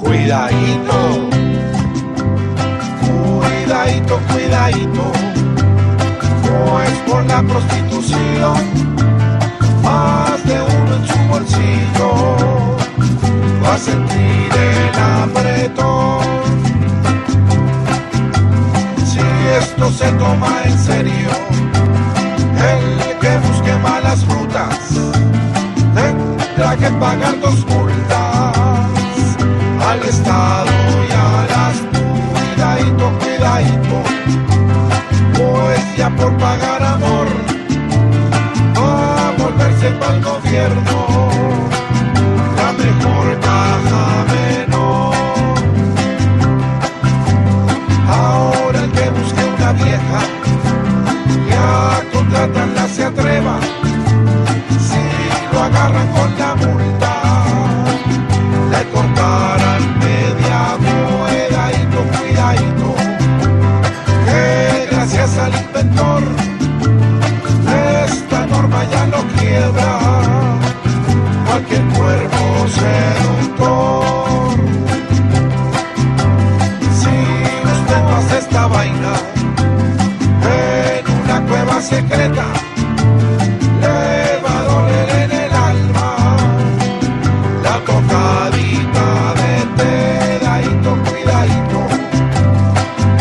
[0.00, 1.28] Cuidadito,
[3.00, 5.12] cuidadito, cuidadito,
[6.44, 8.56] no es por la prostitución,
[9.82, 12.36] más de uno en su bolsillo.
[13.64, 16.24] Va a sentir el apretón.
[19.04, 19.20] Si
[19.58, 21.30] esto se toma en serio,
[22.72, 24.78] el que busque malas rutas
[25.94, 28.25] tendrá que pagar dos multas
[29.86, 30.70] al Estado
[31.08, 31.76] y a las
[32.32, 34.02] cuidadito, cuidadito,
[35.96, 37.28] ya por pagar amor
[38.76, 40.96] va a volverse para el gobierno.
[42.58, 45.14] La mejor caja menor.
[48.08, 50.20] Ahora el que busque una vieja
[51.48, 53.56] y a contratarla se atreva,
[54.88, 55.02] si
[55.52, 57.05] lo agarran con la multa
[72.68, 74.04] seductor.
[77.00, 77.16] Si
[77.74, 79.12] usted no hace esta vaina
[80.42, 82.46] en una cueva secreta,
[83.80, 86.16] le va a doler en el alma
[87.62, 89.08] la tocadita
[89.40, 91.80] de pedadito, cuidadito.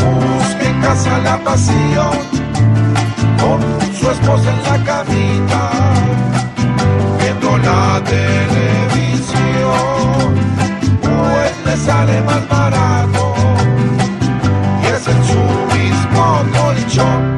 [0.03, 2.15] Busque en casa la pasión
[3.39, 3.59] con
[3.93, 5.71] su esposa en la camita,
[7.19, 8.01] viendo la
[11.95, 13.33] sale más barato.
[14.83, 15.41] Y es en su
[15.75, 17.34] mismo colchón.